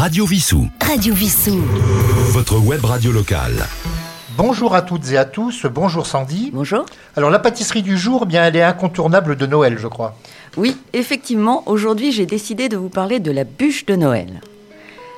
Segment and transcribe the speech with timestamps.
[0.00, 0.66] Radio Vissou.
[0.80, 1.58] Radio Vissou.
[2.30, 3.66] Votre web radio locale.
[4.38, 6.50] Bonjour à toutes et à tous, bonjour Sandy.
[6.54, 6.86] Bonjour.
[7.16, 10.16] Alors la pâtisserie du jour, eh bien elle est incontournable de Noël, je crois.
[10.56, 14.40] Oui, effectivement, aujourd'hui j'ai décidé de vous parler de la bûche de Noël.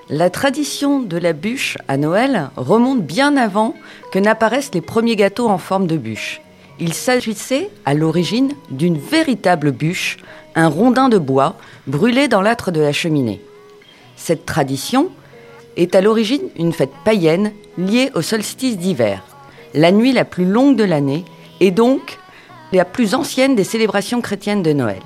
[0.09, 3.77] La tradition de la bûche à Noël remonte bien avant
[4.11, 6.41] que n'apparaissent les premiers gâteaux en forme de bûche.
[6.81, 10.17] Il s'agissait à l'origine d'une véritable bûche,
[10.57, 11.55] un rondin de bois
[11.87, 13.41] brûlé dans l'âtre de la cheminée.
[14.25, 15.09] Cette tradition
[15.77, 19.25] est à l'origine une fête païenne liée au solstice d'hiver,
[19.75, 21.25] la nuit la plus longue de l'année
[21.59, 22.21] et donc
[22.73, 25.03] la plus ancienne des célébrations chrétiennes de Noël.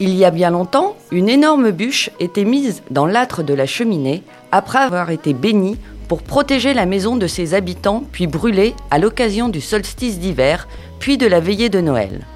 [0.00, 4.24] Il y a bien longtemps, une énorme bûche était mise dans l'âtre de la cheminée
[4.50, 9.48] après avoir été bénie pour protéger la maison de ses habitants puis brûlée à l'occasion
[9.48, 10.66] du solstice d'hiver
[10.98, 12.26] puis de la veillée de Noël.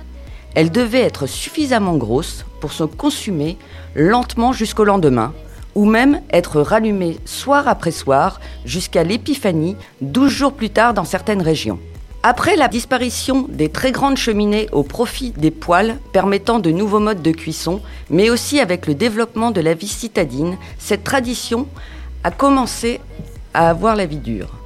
[0.54, 3.56] Elle devait être suffisamment grosse pour se consumer
[3.94, 5.32] lentement jusqu'au lendemain,
[5.74, 11.42] ou même être rallumée soir après soir jusqu'à l'épiphanie, 12 jours plus tard dans certaines
[11.42, 11.78] régions.
[12.22, 17.22] Après la disparition des très grandes cheminées au profit des poêles permettant de nouveaux modes
[17.22, 21.66] de cuisson, mais aussi avec le développement de la vie citadine, cette tradition
[22.22, 23.00] a commencé
[23.54, 24.59] à avoir la vie dure.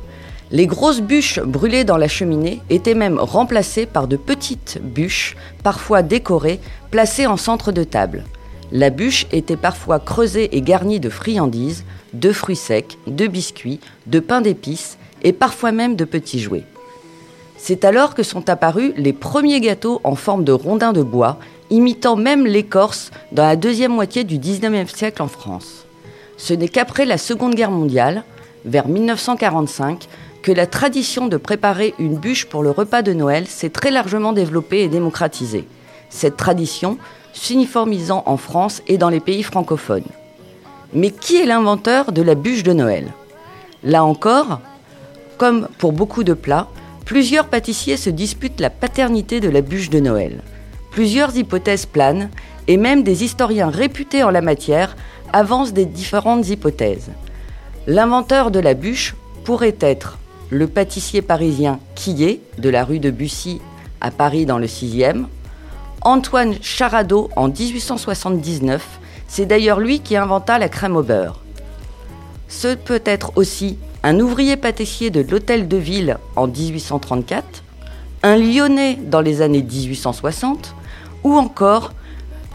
[0.55, 6.03] Les grosses bûches brûlées dans la cheminée étaient même remplacées par de petites bûches, parfois
[6.03, 6.61] décorées,
[6.93, 8.23] placées en centre de table.
[8.71, 14.21] La bûche était parfois creusée et garnie de friandises, de fruits secs, de biscuits, de
[14.21, 16.67] pain d'épices et parfois même de petits jouets.
[17.57, 22.15] C'est alors que sont apparus les premiers gâteaux en forme de rondins de bois, imitant
[22.15, 25.85] même l'écorce dans la deuxième moitié du 19e siècle en France.
[26.37, 28.23] Ce n'est qu'après la Seconde Guerre mondiale,
[28.65, 30.09] vers 1945,
[30.45, 34.35] que la tradition de préparer une bûche pour le repas de Noël s'est très largement
[34.35, 35.67] développée et démocratisée.
[36.11, 36.99] Cette tradition
[37.33, 40.05] s'uniformisant en France et dans les pays francophones.
[40.93, 43.15] Mais qui est l'inventeur de la bûche de Noël?
[43.85, 44.61] Là encore,
[45.39, 46.69] comme pour beaucoup de plats,
[47.07, 50.43] plusieurs pâtissiers se disputent la paternité de la bûche de Noël.
[50.91, 52.29] Plusieurs hypothèses planent
[52.69, 54.95] et même des historiens réputés en la matière
[55.33, 57.13] avancent des différentes hypothèses.
[57.87, 60.19] L'inventeur de la bûche pourrait être
[60.51, 63.61] le pâtissier parisien Quillet de la rue de Bussy
[64.01, 65.25] à Paris dans le 6e,
[66.03, 69.01] Antoine Charadeau en 1879.
[69.27, 71.41] C'est d'ailleurs lui qui inventa la crème au beurre.
[72.49, 77.65] Ce peut être aussi un ouvrier pâtissier de l'Hôtel de Ville en 1834,
[78.23, 80.75] un Lyonnais dans les années 1860,
[81.25, 81.93] ou encore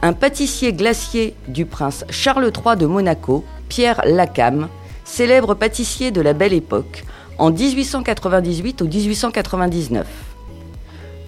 [0.02, 4.70] un pâtissier glacier du prince Charles III de Monaco, Pierre Lacam,
[5.04, 7.04] célèbre pâtissier de la Belle Époque,
[7.40, 10.06] en 1898 ou 1899.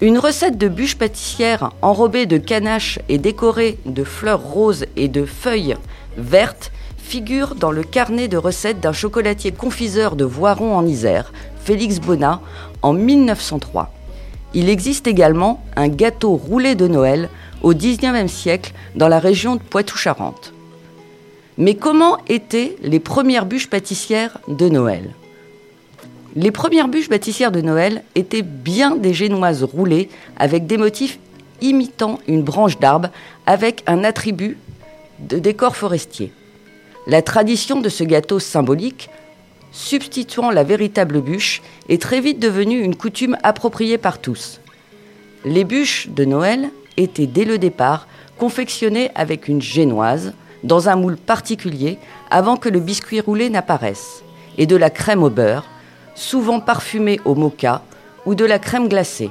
[0.00, 5.24] Une recette de bûche pâtissière enrobée de canache et décorée de fleurs roses et de
[5.24, 5.76] feuilles
[6.16, 11.32] vertes figure dans le carnet de recettes d'un chocolatier confiseur de Voiron en Isère,
[11.64, 12.40] Félix Bonnat,
[12.82, 13.92] en 1903.
[14.54, 17.28] Il existe également un gâteau roulé de Noël
[17.62, 20.52] au XIXe siècle dans la région de Poitou-Charentes.
[21.58, 25.10] Mais comment étaient les premières bûches pâtissières de Noël?
[26.34, 31.18] Les premières bûches bâtissières de Noël étaient bien des génoises roulées avec des motifs
[31.60, 33.10] imitant une branche d'arbre
[33.46, 34.56] avec un attribut
[35.20, 36.32] de décor forestier.
[37.06, 39.10] La tradition de ce gâteau symbolique,
[39.72, 44.60] substituant la véritable bûche, est très vite devenue une coutume appropriée par tous.
[45.44, 48.06] Les bûches de Noël étaient dès le départ
[48.38, 50.32] confectionnées avec une génoise
[50.64, 51.98] dans un moule particulier
[52.30, 54.22] avant que le biscuit roulé n'apparaisse,
[54.58, 55.66] et de la crème au beurre,
[56.14, 57.82] souvent parfumée au mocha
[58.26, 59.30] ou de la crème glacée.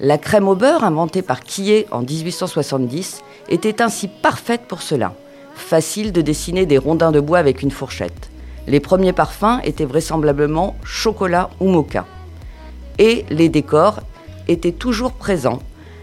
[0.00, 5.14] La crème au beurre, inventée par Quillet en 1870, était ainsi parfaite pour cela.
[5.54, 8.30] Facile de dessiner des rondins de bois avec une fourchette.
[8.66, 12.06] Les premiers parfums étaient vraisemblablement chocolat ou mocha.
[12.98, 14.00] Et les décors
[14.48, 15.60] étaient toujours présents,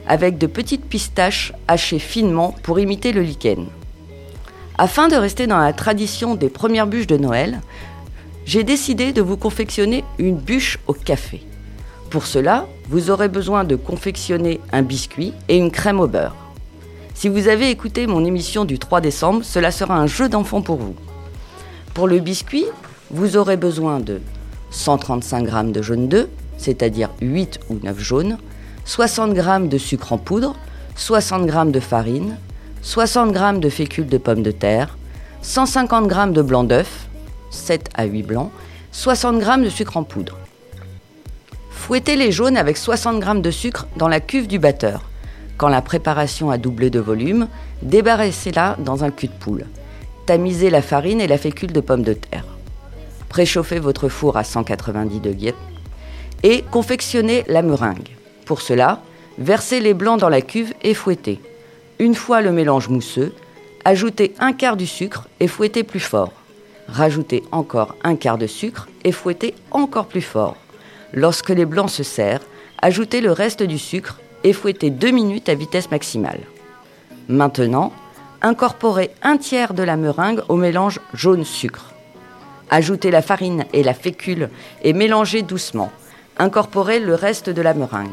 [0.08, 3.68] avec de petites pistaches hachées finement pour imiter le lichen.
[4.78, 7.60] Afin de rester dans la tradition des premières bûches de Noël,
[8.50, 11.44] j'ai décidé de vous confectionner une bûche au café.
[12.10, 16.36] Pour cela, vous aurez besoin de confectionner un biscuit et une crème au beurre.
[17.13, 20.78] Si vous avez écouté mon émission du 3 décembre, cela sera un jeu d'enfant pour
[20.78, 20.96] vous.
[21.94, 22.66] Pour le biscuit,
[23.12, 24.19] vous aurez besoin de
[24.72, 28.40] 135 g de jaune d'œuf, c'est-à-dire 8 ou 9 jaunes,
[28.86, 30.56] 60 g de sucre en poudre,
[30.96, 32.36] 60 g de farine,
[32.81, 34.98] 60 g de fécule de pommes de terre,
[35.44, 37.09] 150 g de blanc d'œuf,
[37.50, 38.51] 7 à 8 blancs,
[38.92, 40.38] 60 g de sucre en poudre.
[41.72, 45.04] Fouettez les jaunes avec 60 g de sucre dans la cuve du batteur.
[45.57, 47.48] Quand la préparation a doublé de volume,
[47.81, 49.66] débarrassez-la dans un cul de poule.
[50.25, 52.46] Tamisez la farine et la fécule de pommes de terre.
[53.28, 55.56] Préchauffez votre four à 190 degrés
[56.44, 58.10] et confectionnez la meringue.
[58.46, 59.01] Pour cela,
[59.38, 61.42] versez les blancs dans la cuve et fouettez.
[62.00, 63.34] Une fois le mélange mousseux,
[63.84, 66.31] ajoutez un quart du sucre et fouettez plus fort.
[66.91, 70.57] Rajoutez encore un quart de sucre et fouettez encore plus fort.
[71.13, 72.41] Lorsque les blancs se serrent,
[72.81, 76.39] ajoutez le reste du sucre et fouettez deux minutes à vitesse maximale.
[77.27, 77.94] Maintenant,
[78.41, 81.94] incorporez un tiers de la meringue au mélange jaune-sucre.
[82.71, 84.50] Ajoutez la farine et la fécule
[84.83, 85.91] et mélangez doucement.
[86.38, 88.09] Incorporez le reste de la meringue.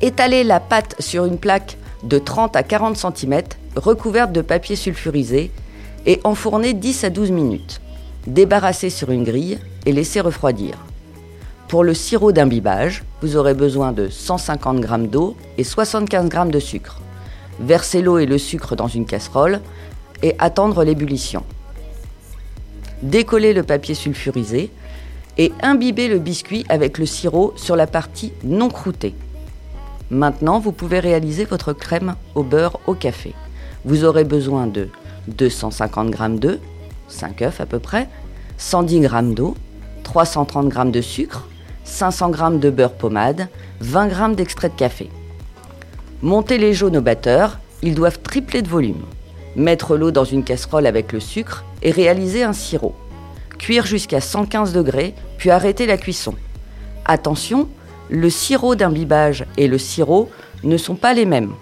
[0.00, 3.42] Étalez la pâte sur une plaque de 30 à 40 cm
[3.76, 5.50] recouverte de papier sulfurisé
[6.06, 7.80] et enfournez 10 à 12 minutes.
[8.26, 10.74] Débarrassez sur une grille et laissez refroidir.
[11.68, 16.58] Pour le sirop d'imbibage, vous aurez besoin de 150 g d'eau et 75 g de
[16.58, 17.00] sucre.
[17.60, 19.60] Versez l'eau et le sucre dans une casserole
[20.22, 21.44] et attendre l'ébullition.
[23.02, 24.70] Décollez le papier sulfurisé
[25.38, 29.14] et imbibez le biscuit avec le sirop sur la partie non croûtée.
[30.10, 33.32] Maintenant, vous pouvez réaliser votre crème au beurre au café.
[33.84, 34.88] Vous aurez besoin de
[35.28, 36.60] 250 g d'œufs,
[37.10, 38.08] 5 œufs à peu près,
[38.58, 39.56] 110 g d'eau,
[40.04, 41.46] 330 g de sucre,
[41.84, 43.48] 500 g de beurre pommade,
[43.80, 45.10] 20 g d'extrait de café.
[46.22, 49.04] Montez les jaunes au batteur, ils doivent tripler de volume.
[49.56, 52.94] Mettre l'eau dans une casserole avec le sucre et réaliser un sirop.
[53.58, 56.34] Cuire jusqu'à 115 degrés, puis arrêter la cuisson.
[57.04, 57.68] Attention,
[58.10, 60.30] le sirop d'imbibage et le sirop
[60.62, 61.52] ne sont pas les mêmes.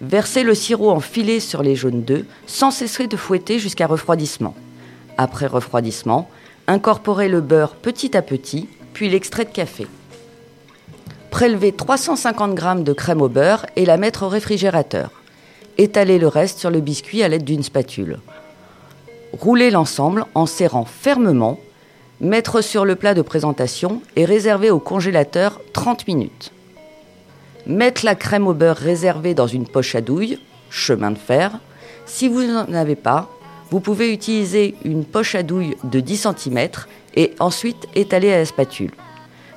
[0.00, 4.54] Versez le sirop en filet sur les jaunes d'œufs sans cesser de fouetter jusqu'à refroidissement.
[5.16, 6.30] Après refroidissement,
[6.68, 9.86] incorporez le beurre petit à petit puis l'extrait de café.
[11.30, 15.10] Prélevez 350 g de crème au beurre et la mettre au réfrigérateur.
[15.76, 18.18] Étalez le reste sur le biscuit à l'aide d'une spatule.
[19.32, 21.60] Roulez l'ensemble en serrant fermement,
[22.20, 26.52] mettre sur le plat de présentation et réserver au congélateur 30 minutes.
[27.68, 30.38] Mettre la crème au beurre réservée dans une poche à douille,
[30.70, 31.60] chemin de fer.
[32.06, 33.28] Si vous n'en avez pas,
[33.70, 36.68] vous pouvez utiliser une poche à douille de 10 cm
[37.14, 38.92] et ensuite étaler à la spatule.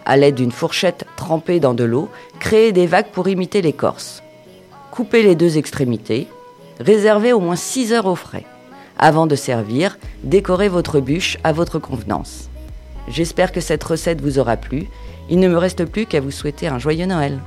[0.06, 2.10] À l'aide d'une fourchette trempée dans de l'eau,
[2.42, 4.22] créez des vagues pour imiter l'écorce.
[4.92, 6.28] Coupez les deux extrémités.
[6.82, 8.46] Réservez au moins 6 heures au frais.
[8.98, 12.50] Avant de servir, décorez votre bûche à votre convenance.
[13.08, 14.90] J'espère que cette recette vous aura plu.
[15.30, 17.40] Il ne me reste plus qu'à vous souhaiter un joyeux Noël.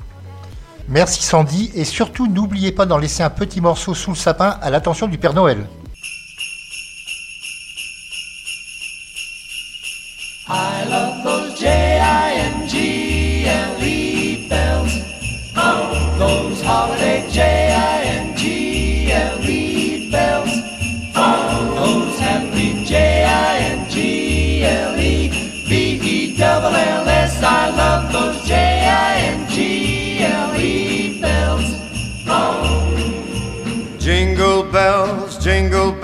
[0.89, 4.71] Merci Sandy et surtout n'oubliez pas d'en laisser un petit morceau sous le sapin à
[4.71, 5.67] l'attention du Père Noël.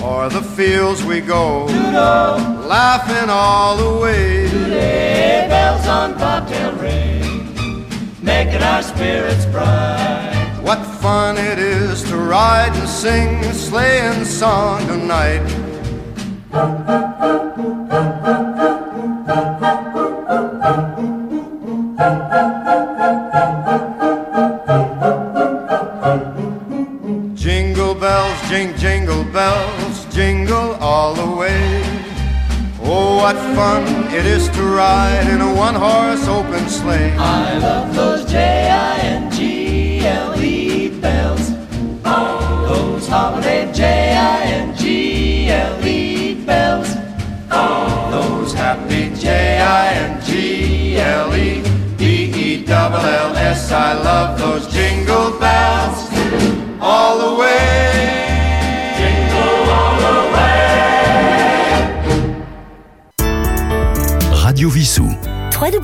[0.00, 4.48] O'er the fields we go, laughing all the way.
[4.48, 7.84] Sleigh bells on bobtail ring,
[8.22, 10.60] making our spirits bright.
[10.62, 15.46] What fun it is to ride and sing a sleighing song tonight.
[33.28, 37.12] What fun it is to ride in a one horse open sleigh.
[37.18, 39.28] I love those J-I-N-G-L-E
[40.98, 41.52] bells.
[42.06, 44.74] Oh, those holiday J-I-N-G-L-E
[46.46, 46.88] bells.
[47.50, 50.32] Oh, those happy J-I-N-G-L-E
[51.98, 56.07] B-E-double-L-S I love those jingle bells
[64.68, 65.80] Radio